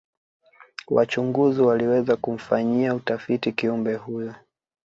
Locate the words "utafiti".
2.95-3.51